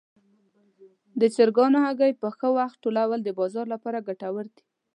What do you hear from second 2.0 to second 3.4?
په ښه وخت ټولول د